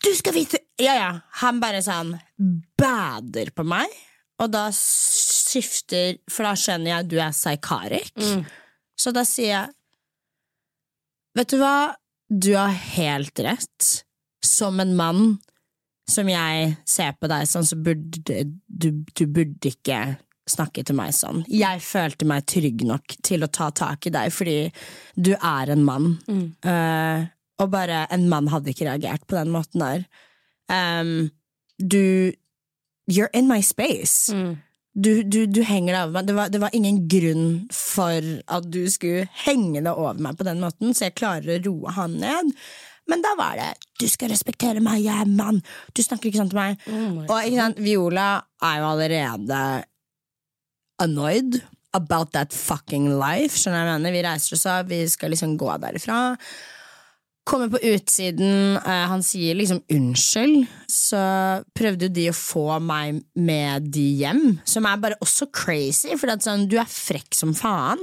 [0.04, 1.10] Du skal vite Ja, ja.
[1.40, 2.12] Han bare sånn
[2.76, 3.88] bader på meg,
[4.42, 4.66] og da
[5.54, 8.12] skifter For da skjønner jeg at du er psykarik.
[8.18, 8.44] Mm.
[8.98, 9.72] Så da sier jeg
[11.34, 11.94] Vet du hva?
[12.30, 13.88] Du har helt rett.
[14.44, 15.24] Som en mann
[16.10, 18.20] som jeg ser på deg sånn, så burde
[18.68, 19.98] du, du burde ikke
[20.50, 21.42] snakke til meg sånn.
[21.48, 24.58] Jeg følte meg trygg nok til å ta tak i deg fordi
[25.16, 26.10] du er en mann.
[26.28, 27.24] Eh,
[27.62, 30.04] og bare en mann hadde ikke reagert på den måten der.
[30.68, 31.30] Um,
[31.78, 32.32] du
[33.10, 34.56] You're in my space Mm.
[34.94, 36.26] Du, du, du henger deg over meg.
[36.28, 38.26] Det var, det var ingen grunn for
[38.57, 41.94] at du skulle henge deg over meg på den måten, så jeg klarer å roe
[41.96, 42.52] han ned.
[43.11, 45.61] Men da var det 'du skal respektere meg, jeg er mann',
[45.92, 46.78] du snakker ikke sånn til meg.
[46.88, 48.28] Oh Og sant, Viola
[48.62, 49.61] er jo allerede
[51.02, 51.61] annoyed
[51.92, 53.59] about that fucking life.
[53.59, 54.14] Skjønner jeg mener?
[54.14, 56.37] Vi reiser oss opp, vi skal liksom gå derifra.
[57.44, 61.20] Kommer på utsiden, eh, han sier liksom unnskyld, så
[61.76, 66.33] prøvde jo de å få meg med de hjem, som er bare også crazy, for
[66.40, 68.00] sånn, du er frekk som faen.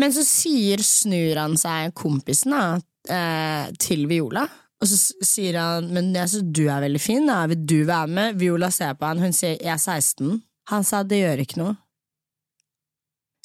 [0.00, 2.64] Men så sier, snur han seg kompisen da,
[3.08, 4.46] eh, til Viola,
[4.82, 7.44] og så sier han men jeg synes du er veldig fin, da.
[7.46, 8.40] vil du være med?
[8.40, 10.42] Viola ser på han, hun sier jeg er 16.
[10.72, 11.76] Han sa det gjør ikke noe.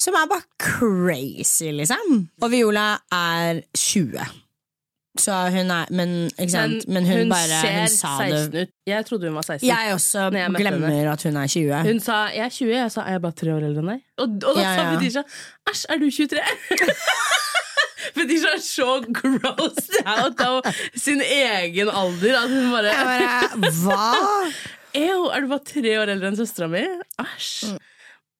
[0.02, 2.28] Som er bare crazy, liksom.
[2.42, 4.47] Og Viola er 20.
[5.18, 6.86] Så hun er Men, ikke sant?
[6.88, 8.72] men, hun, bare ser hun sa 16 det ut.
[8.86, 9.66] Jeg trodde hun var 16.
[9.68, 11.82] Jeg også jeg glemmer glemmer at hun er 20.
[11.88, 14.04] Hun sa jeg er 20, jeg sa er jeg bare tre år eldre enn deg.
[14.18, 14.94] Og, og da Ja, sa ja.
[14.94, 15.24] Fetisha
[15.72, 16.40] æsj, er du 23?
[18.16, 24.08] Fetisha er så gross out av sin egen alder at hun bare bare, Hva?
[24.98, 26.80] Ew, er du bare tre år eldre enn søstera mi?
[27.20, 27.74] Æsj.
[27.74, 27.84] Mm.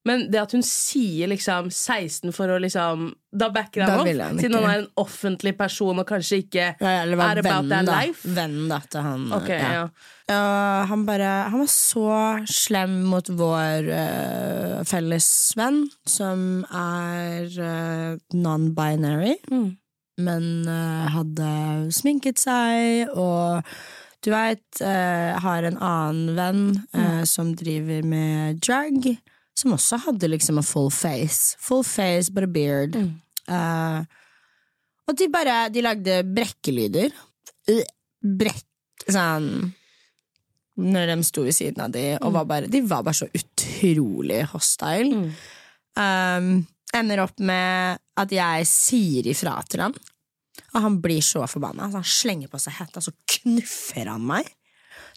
[0.09, 4.39] Men det at hun sier liksom 16 for å liksom Da backer han opp, han
[4.41, 7.99] siden han er en offentlig person og kanskje ikke Ja, er about vennen, da.
[8.01, 8.25] life.
[8.39, 9.27] Vennen da til han.
[9.37, 9.83] Okay, ja.
[10.29, 10.39] Ja,
[10.89, 12.07] han bare Han var så
[12.49, 15.29] slem mot vår uh, felles
[15.61, 19.69] venn, som er uh, non-binary, Mm.
[20.25, 21.53] men uh, hadde
[21.95, 23.63] sminket seg og
[24.25, 29.05] du veit, har en annen venn eh, som driver med drag,
[29.59, 31.57] som også hadde liksom a full face.
[31.63, 32.97] Full face, a beard.
[33.49, 34.05] Uh,
[35.09, 37.15] og de bare De lagde brekkelyder.
[37.73, 37.85] Øh,
[38.19, 38.65] Brekk
[39.09, 39.73] Sånn
[40.79, 44.43] Når de sto ved siden av de, og var bare, de var bare så utrolig
[44.53, 45.25] hostile.
[45.99, 46.51] Um,
[46.95, 49.97] ender opp med at jeg sier ifra til han,
[50.69, 51.89] og han blir så forbanna.
[51.91, 54.53] Så han slenger på seg hetta, så knuffer han meg.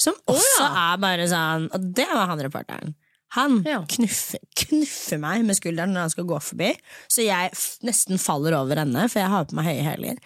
[0.01, 2.95] Som også er bare sånn Og det var han reporteren.
[3.37, 3.79] Han Ja.
[3.87, 6.73] knuffer, knuffer meg med skulderen når han skal gå forbi,
[7.07, 7.51] så jeg
[7.87, 10.17] nesten faller over ende, for jeg har på meg høye hæler.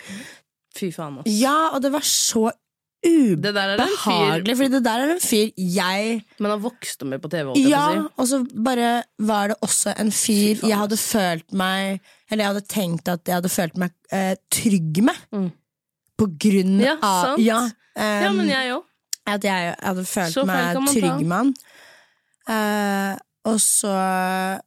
[0.76, 1.30] Fy faen, ass.
[1.30, 2.50] Ja, og det var så
[3.06, 7.52] ubehagelig, fordi det der er en fyr jeg Men han vokste med på TV.
[7.70, 8.08] Ja, si.
[8.18, 12.00] og så bare var det også en fyr jeg hadde følt meg
[12.32, 15.22] Eller jeg hadde tenkt at jeg hadde følt meg eh, trygg med.
[15.32, 15.52] Mm.
[16.18, 17.44] På grunn Ja, av sant.
[17.46, 18.84] Ja, um, ja, men jeg òg.
[19.28, 21.54] At jeg hadde følt meg trygg med han.
[22.49, 23.91] Eh, og så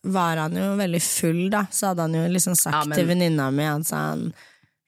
[0.07, 1.65] var han jo veldig full, da.
[1.75, 4.33] Så hadde han jo liksom sagt Ja, men- til venninna mi Han sa han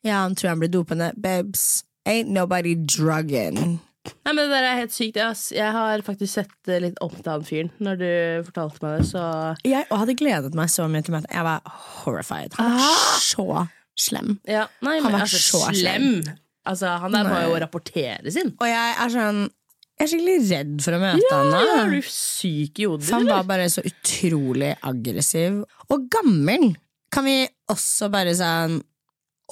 [0.03, 1.11] Ja, han tror han blir dopende.
[1.15, 3.79] Babes, ain't nobody drugging.
[4.25, 5.15] Nei, men Det der er helt sykt.
[5.51, 6.49] Jeg har faktisk sett
[6.81, 10.69] litt opp til han fyren når du fortalte meg det, så Jeg hadde gledet meg
[10.73, 11.29] så mye til møtet.
[11.31, 11.61] Jeg var
[12.03, 12.53] horrified.
[12.57, 13.67] Han var så
[13.99, 14.39] slem.
[14.47, 14.65] ja.
[14.81, 16.23] Nei, Han men var altså, så slem.
[16.65, 18.55] Altså, han der må jo rapportere sin.
[18.59, 19.49] Og jeg er sånn
[20.01, 23.09] Jeg er skikkelig redd for å møte Ja, han ja, er du syk i hodet,
[23.13, 25.59] han var bare så utrolig aggressiv.
[25.93, 26.71] Og gammel.
[27.13, 27.35] Kan vi
[27.69, 28.79] også bare sånn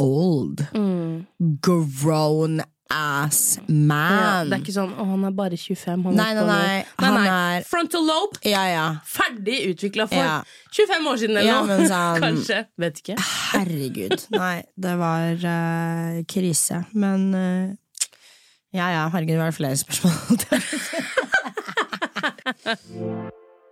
[0.02, 0.64] Old.
[0.74, 1.26] Mm.
[1.62, 4.48] Grown ass Ja, man.
[4.50, 6.06] det er ikke sånn 'Å, han er bare 25'.
[6.08, 6.56] Han Nei, nei, på noe».
[6.56, 7.58] nei, nei, nei.
[7.60, 8.86] er- Frontal lobe, Ja, ja.
[9.06, 10.42] ferdig utvikla for Ja.
[10.72, 11.68] 25 år siden eller Ja, noe.
[11.78, 12.66] men sånn- Kanskje.
[12.80, 13.18] Vet ikke.
[13.54, 14.26] Herregud.
[14.32, 16.86] Nei, det var uh, krise.
[16.96, 17.76] Men eh,
[18.76, 20.14] ja ja, herregud, det var flere spørsmål.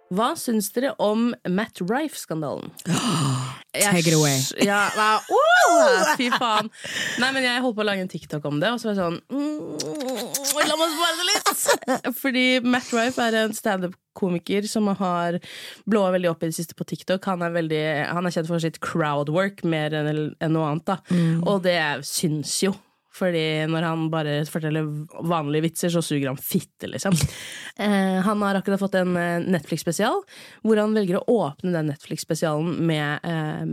[0.08, 2.70] Hva syns dere om Matt Rife-skandalen?
[3.78, 4.40] Take it away.
[4.64, 6.72] Ja, nei, åh, fy faen.
[7.20, 9.04] Nei, men Jeg holdt på å lage en TikTok om det, og så var jeg
[9.04, 12.16] sånn mm, La meg spare det litt!
[12.22, 15.38] Fordi Matt Rife er en standup-komiker som har
[15.86, 17.28] blåa veldig opp i det siste på TikTok.
[17.30, 17.84] Han er, veldig,
[18.16, 20.88] han er kjent for sitt crowdwork mer enn enn noe annet.
[20.88, 20.98] da
[21.44, 22.74] Og det syns jo.
[23.18, 24.88] Fordi når han bare forteller
[25.28, 27.18] vanlige vitser, så suger han fitte, liksom.
[27.78, 30.24] Eh, han har akkurat fått en eh, Netflix-spesial,
[30.66, 33.68] hvor han velger å åpne den Netflix-spesialen med, eh,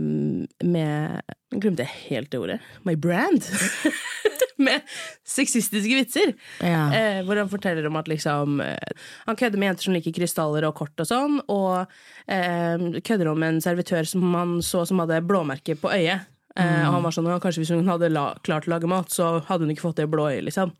[0.61, 1.23] med
[1.55, 2.59] Jeg glemte helt det ordet.
[2.85, 3.41] My brand!
[4.61, 4.81] med
[5.27, 6.33] sexistiske vitser.
[6.59, 6.85] Ja.
[6.93, 8.93] Eh, hvor han forteller om at liksom eh,
[9.25, 11.85] Han kødder med jenter som liker krystaller og kort og sånn, og
[12.31, 16.29] eh, kødder om en servitør som han så som hadde blåmerke på øyet.
[16.55, 19.09] Eh, og han var sånn, «Ja, Kanskje hvis hun hadde la, klart å lage mat,
[19.11, 20.45] så hadde hun ikke fått det blå øyet.
[20.47, 20.71] liksom.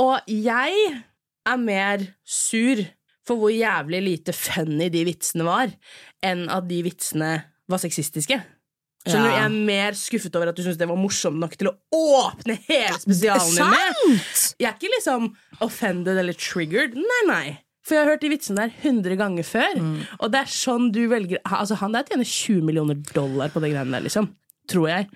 [0.00, 1.02] Og jeg
[1.48, 2.82] er mer sur
[3.26, 5.72] for hvor jævlig lite funny de vitsene var,
[6.24, 7.30] enn at de vitsene
[7.70, 8.40] var sexistiske.
[9.06, 9.32] Skjønner du?
[9.32, 9.36] Ja.
[9.38, 12.58] Jeg er mer skuffet over at du syns det var morsomt nok til å åpne
[12.66, 14.20] hele spesialen din med.
[14.60, 15.30] Jeg er ikke liksom
[15.64, 16.98] offended eller triggered.
[17.00, 17.44] Nei, nei.
[17.86, 19.80] For jeg har hørt de vitsene der 100 ganger før.
[20.20, 23.70] Og det er sånn du velger Altså Han der tjener 20 millioner dollar på det
[23.72, 24.28] greiene der, liksom.
[24.70, 25.10] Tror jeg.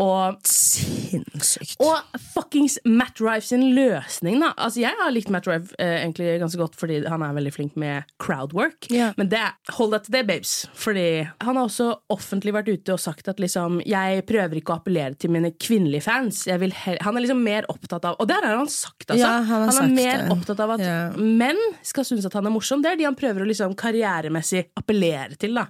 [0.00, 1.76] Og Sinnssykt.
[1.78, 4.50] og fuckings Matt Rife sin løsning, da.
[4.58, 7.76] Altså, jeg har likt Matt Rife eh, egentlig ganske godt fordi han er veldig flink
[7.78, 8.88] med crowdwork.
[8.90, 9.14] Yeah.
[9.20, 9.42] Men det,
[9.76, 10.54] hold deg til det, babes.
[10.74, 14.80] Fordi han har også offentlig vært ute og sagt at liksom Jeg prøver ikke å
[14.80, 16.42] appellere til mine kvinnelige fans.
[16.50, 19.22] Han er liksom mer opptatt av Og der har han sagt, altså.
[19.22, 20.34] Ja, han han, er mer det.
[20.34, 21.14] opptatt av at yeah.
[21.14, 22.82] menn skal synes at han er morsom.
[22.82, 25.68] Det er de han prøver å liksom karrieremessig appellere til, da.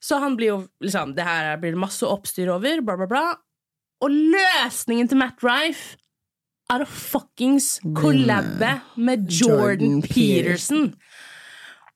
[0.00, 3.24] Så han blir jo liksom Det her blir det masse oppstyr over, bla, bla, bla.
[4.00, 5.98] Og løsningen til Matt Rife
[6.70, 10.86] er å fuckings kollabe med Jordan, Jordan Peterson.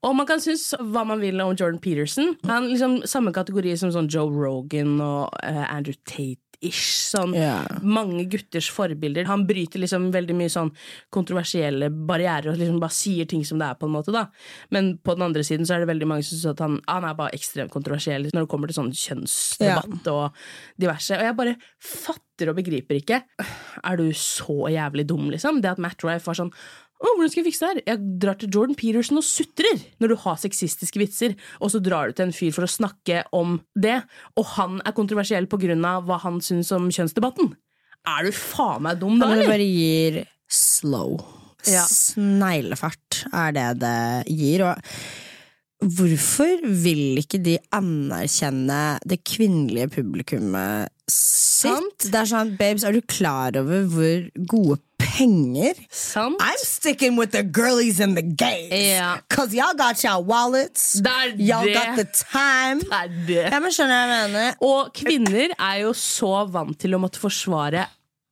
[0.04, 2.34] Og man kan synes hva man vil om Jordan Peterson.
[2.48, 6.40] Han liksom Samme kategori som sånn Joe Rogan og uh, Andrew Tate.
[6.64, 7.64] Ish, sånn yeah.
[7.84, 9.28] Mange gutters forbilder.
[9.28, 10.72] Han bryter liksom veldig mye sånn
[11.14, 14.14] kontroversielle barrierer og liksom bare sier ting som det er, på en måte.
[14.14, 14.26] da
[14.74, 17.08] Men på den andre siden så er det veldig mange som syns at han, han
[17.08, 20.46] er bare ekstremt kontroversiell når det kommer til sånn kjønnsdebatt og
[20.80, 21.18] diverse.
[21.18, 23.20] Og jeg bare fatter og begriper ikke.
[23.84, 25.60] Er du så jævlig dum, liksom?
[25.62, 26.54] Det at Matt Rife var sånn
[27.10, 27.82] hvordan skal jeg fikse det her?
[27.92, 32.08] Jeg drar til Jordan Peterson og sutrer når du har sexistiske vitser, og så drar
[32.08, 33.98] du til en fyr for å snakke om det,
[34.40, 37.52] og han er kontroversiell på grunn av hva han syns om kjønnsdebatten.
[38.14, 41.18] Er du faen meg dum da, Men det bare gir slow.
[41.68, 41.84] Ja.
[41.88, 43.98] Sneglefart er det det
[44.32, 44.66] gir.
[44.68, 51.72] Og hvorfor vil ikke de anerkjenne det kvinnelige publikummet sitt?
[51.72, 52.08] Sant.
[52.10, 54.80] Det er sånn, babes, er du klar over hvor gode
[55.14, 56.36] penger Sant?
[56.42, 58.72] I'm sticking with the girlies and the gays.
[58.72, 59.18] Ja.
[59.28, 60.94] Cause y'all got y'all wallets.
[61.00, 62.80] Det Y'all got the time.
[62.82, 63.42] Det er det.
[63.52, 64.56] Ja, men skjønner jeg hva jeg mener.
[64.66, 67.86] Og kvinner er jo så vant til å måtte forsvare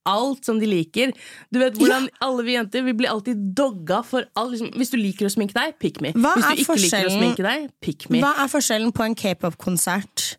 [0.09, 1.13] alt som de liker.
[1.55, 4.55] Du vet hvordan alle vi jenter Vi blir alltid dogga for alt.
[4.55, 6.13] liksom, Hvis du liker å sminke deg, pick me.
[6.17, 8.23] Hva Hvis du ikke liker å sminke deg, pick me.
[8.25, 10.33] Hva er forskjellen på en k-pop-konsert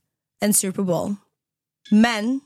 [0.43, 1.15] en Superbowl?
[1.91, 2.41] Men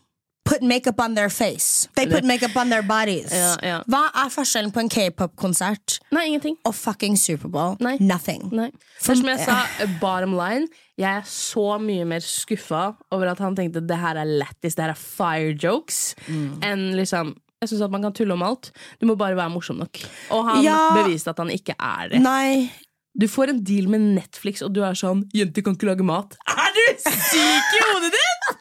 [0.57, 1.87] put makeup on their face.
[1.95, 3.31] They put makeup on their bodies.
[3.31, 3.77] Ja, ja.
[3.87, 6.57] Hva er forskjellen på en k-pop-konsert Nei, ingenting.
[6.65, 7.77] og fucking Superbowl?
[7.83, 7.97] Nei.
[7.99, 8.49] Nothing.
[8.51, 8.69] Nei.
[9.01, 9.59] For som jeg sa,
[10.01, 10.67] bottom line,
[10.97, 14.87] jeg er så mye mer skuffa over at han tenkte det her er lættis, det
[14.87, 18.67] her er fire jokes, enn liksom jeg synes at Man kan tulle om alt.
[19.01, 19.97] Du må bare være morsom nok.
[20.29, 20.91] Og han Ja.
[20.93, 22.19] beviste at han ikke er det.
[22.21, 22.69] Nei.
[23.17, 26.35] Du får en deal med Netflix, og du er sånn 'Jenter kan ikke lage mat'.
[26.47, 28.59] Er du syk i hodet ditt?!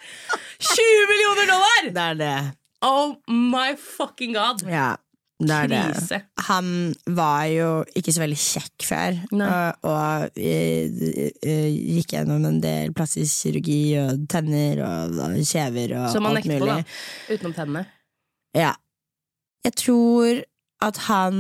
[0.61, 1.90] 20 millioner dollar!
[1.92, 2.37] Det er det.
[2.87, 4.62] Oh my fucking god.
[4.69, 4.95] Ja,
[5.40, 6.21] det er det.
[6.49, 9.49] Han var jo ikke så veldig kjekk før, Nei.
[9.49, 10.55] og, og i,
[11.45, 11.57] i,
[11.99, 16.64] gikk gjennom en del plastisk kirurgi og tenner og kjever og Som han alt nekter
[16.64, 16.79] på, da.
[17.35, 17.85] Utenom tennene.
[18.57, 18.73] Ja.
[19.66, 20.45] Jeg tror
[20.87, 21.38] at han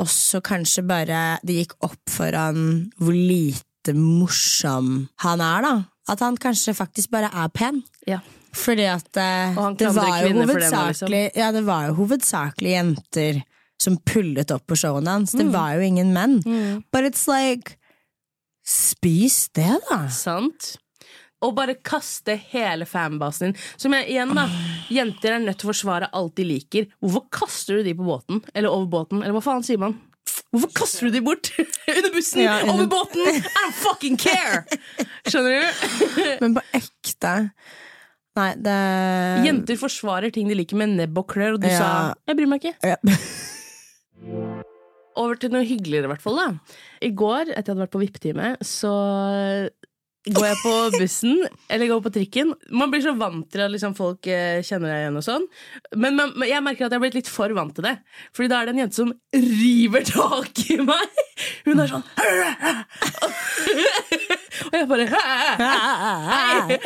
[0.00, 5.74] også kanskje bare Det gikk opp for han hvor lite morsom han er, da.
[6.08, 7.82] At han kanskje faktisk bare er pen.
[8.08, 8.20] Ja.
[8.58, 13.42] Fordi at eh, det, var jo hovedsakelig, ja, det var jo hovedsakelig jenter
[13.78, 15.34] som pullet opp på showene hans.
[15.36, 15.40] Mm.
[15.44, 16.40] Det var jo ingen menn.
[16.90, 17.76] But it's like
[18.68, 20.02] Spis det, da!
[20.12, 20.74] Sant?
[21.40, 23.60] Og bare kaste hele fanbasen din.
[23.80, 24.44] Som jeg, igjen da
[24.92, 26.88] Jenter er nødt til å forsvare alt de liker.
[27.00, 28.42] Hvorfor kaster du de på båten?
[28.52, 29.22] Eller over båten?
[29.22, 29.94] Eller hva faen sier man?
[30.52, 31.48] Hvorfor kaster du de bort?
[31.96, 32.42] Under bussen?
[32.42, 33.24] Ja, under- Over båten?
[33.30, 34.64] I don't fucking care!
[35.30, 36.34] Skjønner du?
[36.42, 37.34] Men på ekte
[38.38, 38.78] Nei, det
[39.48, 41.78] Jenter forsvarer ting de liker med nebb og klør, og du Ja.
[41.78, 42.78] sa 'jeg bryr meg ikke'.
[42.86, 42.96] Ja.
[45.18, 46.36] Over til noe hyggeligere, i hvert fall.
[46.38, 46.48] da
[47.02, 48.92] I går, etter jeg hadde vært på vippetime, så
[50.28, 51.38] går jeg på bussen,
[51.70, 52.52] eller går på trikken.
[52.70, 55.46] Man blir så vant til at liksom, folk eh, kjenner deg igjen og sånn.
[55.96, 57.96] Men, men, men jeg merker at jeg har blitt litt for vant til det.
[58.36, 61.08] Fordi da er det en jente som river tak i meg.
[61.66, 62.04] Hun er sånn
[64.66, 65.06] Og jeg bare
[65.58, 66.78] Hei!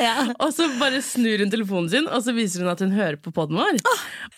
[0.42, 3.32] Og så bare snur hun telefonen sin, og så viser hun at hun hører på
[3.34, 3.78] poden vår.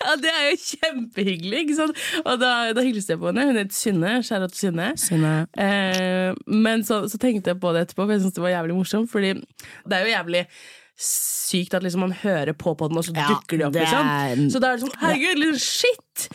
[0.04, 1.62] Ja, Det er jo kjempehyggelig.
[1.64, 2.02] ikke sant?
[2.24, 3.46] Og da, da hilste jeg på henne.
[3.50, 4.14] Hun het Synne.
[4.26, 4.88] Kjære til Synne.
[5.00, 5.34] Synne.
[5.60, 8.78] Eh, men så, så tenkte jeg på det etterpå, for jeg syntes det var jævlig
[8.78, 9.10] morsomt.
[9.12, 10.44] Fordi det er jo jævlig
[11.04, 13.74] sykt at liksom man hører på poden, og så Ja, dukker de opp.
[13.74, 14.50] det Liksom.
[14.54, 16.28] Så da er det sånn Herregud, litt shit!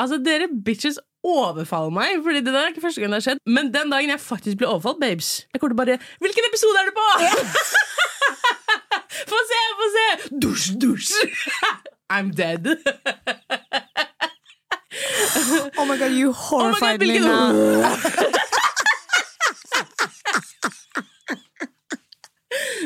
[0.00, 3.42] Altså, dere bitches overfaller meg, Fordi det der er ikke første gang det har skjedd.
[3.46, 6.88] Men den dagen jeg faktisk ble overfalt, babes Jeg kommer til bare Hvilken episode er
[6.88, 7.08] du på?!
[9.32, 10.06] få se, få se!
[10.42, 11.12] Dusj, dusj!
[12.14, 12.66] I'm dead.
[15.78, 17.52] Oh my god, you Oh horrified God, me now.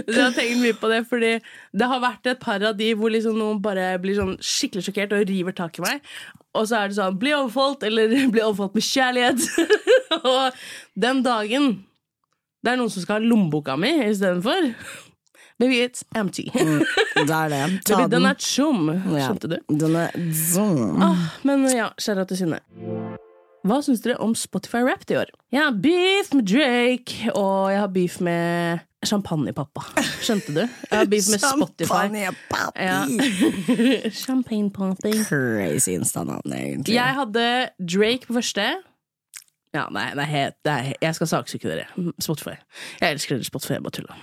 [0.06, 1.30] Jeg har tenkt mye på det, fordi
[1.74, 5.16] det har vært et par av de hvor liksom noen bare blir sånn skikkelig sjokkert
[5.16, 6.04] og river tak i meg.
[6.56, 9.48] Og så er det sånn 'bli overfalt', eller 'bli overfalt med kjærlighet'.
[10.34, 10.52] og
[10.96, 11.84] den dagen
[12.64, 14.72] det er noen som skal ha lommeboka mi istedenfor,
[15.58, 16.50] Maybe it's empty.
[16.52, 17.80] Det er det.
[17.86, 18.26] Ta Baby, den den.
[18.26, 18.90] er tjom.
[19.08, 19.56] Skjønte du?
[19.72, 21.00] Den er zoom.
[21.02, 22.60] Ah, men ja, kjære til Synne.
[23.66, 25.30] Hva syns dere om Spotify Wrapped i år?
[25.50, 29.82] Jeg har beef med Drake, og jeg har beef med Champagnepappa.
[30.22, 30.60] Skjønte du?
[30.62, 31.88] Jeg har beef med Spotify.
[31.90, 32.70] Champagnepappa.
[32.78, 33.00] Ja.
[35.30, 36.94] Crazy insta-navn, egentlig.
[36.94, 37.46] Jeg hadde
[37.82, 38.68] Drake på første.
[39.76, 42.12] Ja, nei, det er helt, det er, jeg skal saksøke dere.
[42.22, 42.54] Spotify.
[43.02, 44.14] Jeg elsker dere Spotify, jeg bare tulla.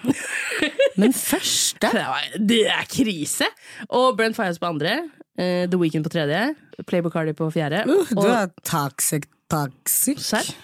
[1.02, 1.92] Men første?
[2.40, 3.52] Det er, krise!
[3.92, 4.96] Og Brent Fires på andre.
[5.38, 6.56] eh, The Weeknd på tredje.
[6.88, 7.84] Playboy Cardi på fjerde.
[7.86, 10.20] Uh, du er toxic, toxic.
[10.20, 10.56] Serr?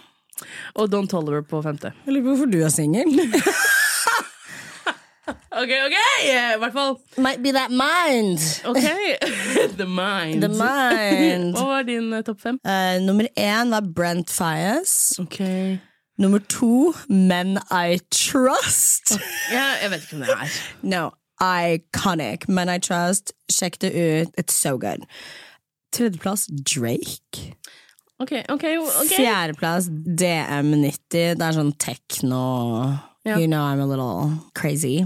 [0.76, 1.92] og Don Toliver på femte.
[2.06, 3.08] Jeg lurer på hvorfor du er singel.
[5.52, 5.96] Ok, ok!
[6.26, 6.96] I hvert fall.
[7.18, 8.40] Might be that mind.
[8.66, 8.84] Ok.
[9.78, 10.42] The Mind.
[10.42, 11.54] The mind.
[11.58, 12.60] Hva var din uh, topp fem?
[12.66, 15.20] Uh, nummer én var Brent Fias.
[15.20, 15.78] Okay.
[16.18, 19.20] Nummer to Men I Trust.
[19.52, 20.58] Ja, jeg vet ikke hvem det er.
[20.82, 21.10] No,
[21.42, 22.48] iconic.
[22.48, 23.34] Men I Trust.
[23.52, 24.34] Sjekk det ut.
[24.40, 25.06] It's so good.
[25.92, 27.54] Tredjeplass Drake.
[28.20, 29.14] Ok, ok, ok.
[29.14, 31.38] Fjerdeplass DM90.
[31.40, 32.42] Det er sånn techno.
[33.28, 33.38] Ja.
[33.38, 34.98] You know I'm a little crazy.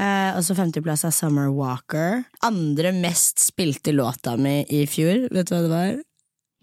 [0.00, 2.22] Eh, og så femteplass er Summer Walker.
[2.46, 5.92] Andre mest spilte låta mi i fjor, vet du hva det var?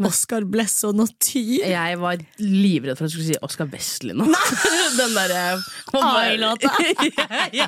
[0.07, 1.65] Oscar Blesso Notyr.
[1.67, 4.27] Jeg var livredd for at du skulle si Oscar Wesley nå.
[4.99, 5.41] Den derre
[5.99, 6.71] Ai-låta.
[7.12, 7.25] ja,
[7.65, 7.67] ja.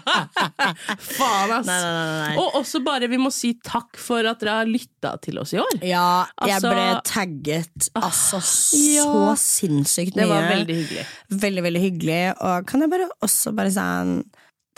[0.96, 1.68] Faen, ass.
[1.68, 2.36] Nei, nei, nei, nei.
[2.42, 5.60] Og også bare, vi må si takk for at dere har lytta til oss i
[5.62, 5.78] år.
[5.84, 6.06] Ja,
[6.46, 9.36] jeg Altså- ble tagget altså så ja.
[9.40, 10.24] sinnssykt mye.
[10.24, 11.06] Det var veldig hyggelig.
[11.46, 12.22] Veldig, veldig hyggelig.
[12.40, 13.88] Og kan jeg bare også bare si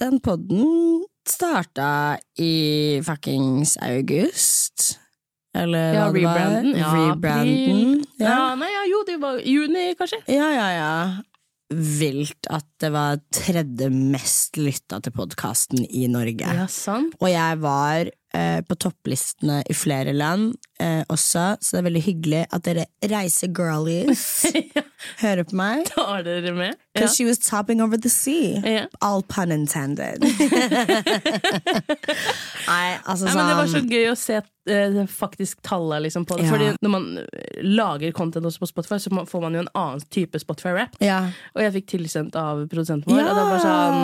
[0.01, 4.97] Den podden starta i fuckings august.
[5.53, 6.71] Eller Ja, rebranden.
[6.79, 7.99] Ja, Rebranden.
[8.17, 8.25] Ja.
[8.29, 10.23] Ja, nei, ja, jo, det var juni, kanskje.
[10.27, 10.93] ja, ja, ja.
[11.73, 16.45] Vilt at det var tredje mest lytta til podkasten i Norge.
[16.45, 17.15] Ja, sant.
[17.21, 22.03] Og jeg var eh, på topplistene i flere land eh, også, så det er veldig
[22.05, 24.23] hyggelig at dere reisegirlies
[25.23, 25.87] hører på meg.
[25.95, 26.73] Da er dere med.
[26.75, 26.99] Ja.
[26.99, 28.59] Because she was topping over the sea.
[28.67, 28.83] Ja.
[29.01, 30.21] All pun intended.
[32.67, 36.25] Nei, altså Nei, men det var så sånn gøy å se eh, faktisk tallet liksom,
[36.29, 36.45] på det.
[36.47, 36.51] Ja.
[36.53, 40.05] Fordi når man eh, lager content også på Spotify, så får man jo en annen
[40.13, 40.95] type Spotify-rap.
[41.03, 41.19] ja.
[41.57, 43.31] Og jeg fikk tilsendt av produsenten vår, Ja.
[43.31, 43.99] og det var sånn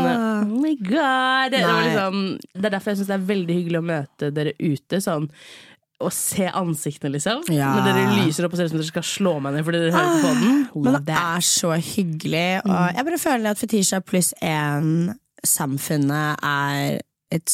[0.49, 1.53] Oh my god!
[1.53, 2.19] Det, var liksom,
[2.55, 5.01] det er derfor jeg syns det er veldig hyggelig å møte dere ute.
[5.03, 5.29] Sånn
[6.01, 7.41] å se ansiktene, liksom.
[7.51, 7.73] Ja.
[7.75, 9.91] Når dere lyser opp og ser ut som dere skal slå meg ned fordi dere
[9.97, 10.83] hører på den.
[10.85, 12.95] Men det er så hyggelig, og Mm.
[12.95, 16.99] jeg bare føler at Fetisha pluss én-samfunnet er
[17.31, 17.53] It's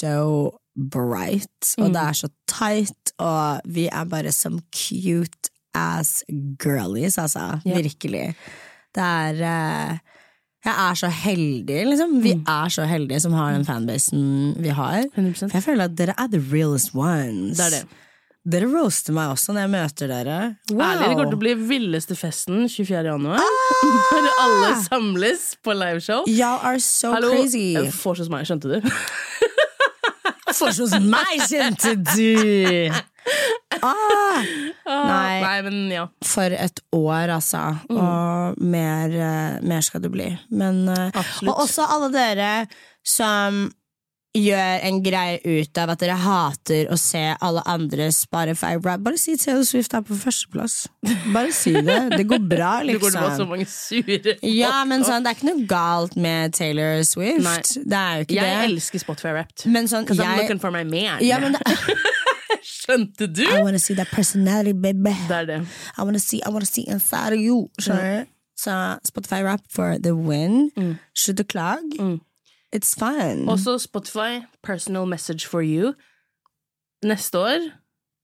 [0.00, 1.92] so bright, og Mm.
[1.92, 6.24] det er så tight, og vi er bare some cute ass
[6.58, 7.60] girlies, altså.
[7.64, 8.34] Virkelig.
[8.94, 9.98] Det er eh,
[10.62, 12.12] Jeg er så heldig, liksom.
[12.22, 15.08] Vi er så heldige som har den fanbasen vi har.
[15.10, 17.58] 100 For jeg føler at dere er the realest ones.
[17.58, 17.98] Det er det.
[18.52, 20.38] Dere roaster meg også når jeg møter dere.
[20.72, 20.82] Wow.
[20.82, 23.02] Ærlig, det kommer til å bli villeste festen 24.
[23.06, 23.38] januar.
[23.38, 23.92] Ah!
[24.22, 26.26] Når alle samles på liveshow.
[26.30, 27.76] Y'all are so Hallo, crazy.
[28.02, 28.90] Vors hos meg, skjønte du?
[30.52, 33.02] Først hos meg, skjønte du!
[33.82, 34.42] Ah,
[34.86, 35.40] Nei.
[35.42, 36.06] Nei, men ja.
[36.26, 37.62] for et år, altså.
[37.90, 37.98] Mm.
[37.98, 40.28] Og mer, eh, mer skal det bli.
[40.50, 42.50] Men, eh, og også alle dere
[43.02, 43.64] som
[44.32, 49.02] gjør en greie ut av at dere hater å se alle andre Spotify rap.
[49.04, 50.76] Bare si Taylor Swift er på førsteplass.
[51.34, 51.98] Bare si det.
[52.14, 53.50] Det går bra, Du går bare så liksom.
[53.52, 57.44] mange sure Ja, men sånn, Det er ikke noe galt med Taylor Swift.
[57.44, 57.58] Nei.
[57.84, 58.64] Det er jo ikke Jeg det.
[58.70, 59.66] elsker Spotify Wrapped.
[59.68, 61.20] Men sånn, Because I'm looking for my man.
[61.20, 61.60] ja, men det,
[62.62, 63.42] Skjønte du?
[63.46, 65.14] I wanna see that personality, baby.
[65.28, 65.60] Det er det.
[65.98, 67.68] I wanna see, I wanna see inside of you.
[67.80, 68.30] Skjønner du?
[68.62, 70.70] Så Spotify rap for the win.
[71.18, 71.98] Slutt å klage.
[71.98, 72.20] Mm.
[72.72, 73.48] It's fun.
[73.48, 75.94] Også Spotify, personal message for you.
[77.04, 77.64] Neste år,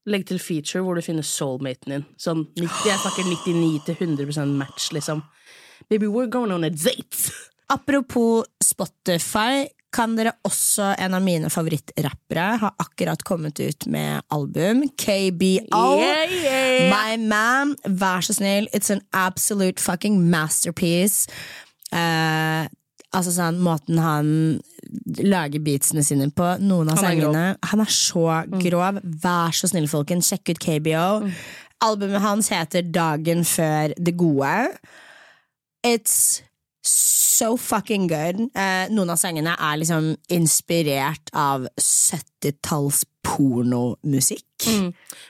[0.06, 2.06] legg til feature hvor du finner soulmaten din.
[2.20, 5.24] Sånn, 90, jeg snakker 99-100 match, liksom.
[5.90, 7.32] Baby, we're going on a date!
[7.70, 14.84] Apropos Spotify, kan dere også En av mine favorittrappere har akkurat kommet ut med album.
[15.00, 15.84] KBO.
[16.00, 16.90] Yeah, yeah.
[16.92, 18.68] My man, vær så snill.
[18.74, 21.28] It's an absolute fucking masterpiece.
[21.92, 22.68] Eh,
[23.16, 24.32] altså sånn, Måten han
[25.24, 28.26] lager beatsene sine på, noen av Han er sangene Han er så
[28.60, 29.00] grov.
[29.24, 31.08] Vær så snill, folkens, sjekk ut KBO.
[31.84, 34.54] Albumet hans heter Dagen før det gode.
[35.86, 36.42] It's
[36.88, 38.40] so fucking good.
[38.54, 44.47] Eh, noen av sangene er liksom inspirert av 70-talls pornomusikk.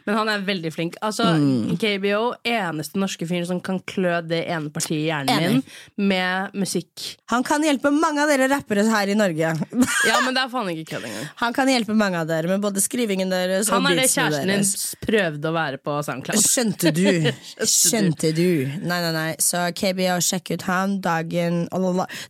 [0.07, 0.97] Men han er veldig flink.
[1.05, 1.77] Altså, Mm.
[1.79, 5.51] KBO, eneste norske fyren som kan klø det ene partiet i hjernen Enig.
[5.99, 7.17] min med musikk.
[7.31, 9.53] Han kan hjelpe mange av dere rappere her i Norge.
[10.09, 11.29] Ja, men det er faen ikke kødd engang.
[11.43, 14.49] Han kan hjelpe mange av dere med både skrivingen deres Han og er det kjæresten
[14.49, 14.65] din
[15.05, 16.49] prøvde å være på SoundCloud.
[16.55, 17.33] Skjønte du?
[17.69, 18.49] Skjønte du?
[18.83, 19.31] Nei, nei, nei.
[19.43, 21.01] Så KBO, sjekk ut han.
[21.05, 21.67] Dagen,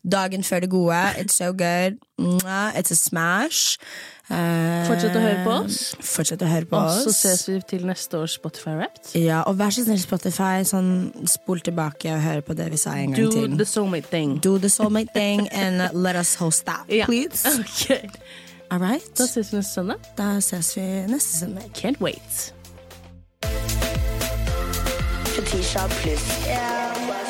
[0.02, 1.02] dagen før det gode.
[1.22, 1.98] It's so good.
[2.18, 3.78] It's a smash.
[4.30, 5.76] Eh, Fortsett å høre på oss.
[6.04, 9.14] Fortsett å høre på Og så ses vi til neste års Spotify Wrapped.
[9.16, 10.90] Ja, og vær så snill, Spotify, sånn,
[11.30, 13.56] spol tilbake og hør på det vi sa en gang Do til.
[13.56, 14.36] the soulmate thing.
[14.44, 17.06] Do the soulmate thing and let us host that, yeah.
[17.06, 17.46] please.
[17.46, 18.10] Okay.
[18.70, 19.00] All right?
[19.16, 19.96] Da ses vi neste søndag.
[20.18, 21.70] Da ses vi neste søndag.
[21.72, 22.52] Can't wait.
[25.32, 26.28] Fetisha pluss.
[26.46, 27.27] Ja.